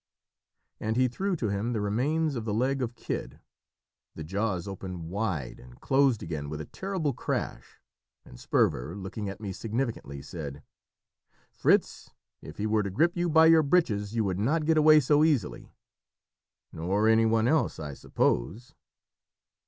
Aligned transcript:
And 0.79 0.97
he 0.97 1.07
threw 1.07 1.35
to 1.35 1.49
him 1.49 1.73
the 1.73 1.79
remains 1.79 2.35
of 2.35 2.43
the 2.43 2.55
leg 2.55 2.81
of 2.81 2.95
kid. 2.95 3.39
The 4.15 4.23
jaws 4.23 4.67
opened 4.67 5.11
wide 5.11 5.59
and 5.59 5.79
closed 5.79 6.23
again 6.23 6.49
with 6.49 6.59
a 6.59 6.65
terrible 6.65 7.13
crash, 7.13 7.79
and 8.25 8.39
Sperver, 8.39 8.95
looking 8.95 9.29
at 9.29 9.39
me 9.39 9.53
significantly, 9.53 10.23
said 10.23 10.63
"Fritz, 11.51 12.09
if 12.41 12.57
he 12.57 12.65
were 12.65 12.81
to 12.81 12.89
grip 12.89 13.15
you 13.15 13.29
by 13.29 13.45
your 13.45 13.61
breeches 13.61 14.15
you 14.15 14.23
would 14.23 14.39
not 14.39 14.65
get 14.65 14.75
away 14.79 15.01
so 15.01 15.23
easily!" 15.23 15.71
"Nor 16.73 17.07
any 17.07 17.27
one 17.27 17.47
else, 17.47 17.77
I 17.79 17.93
suppose." 17.93 18.73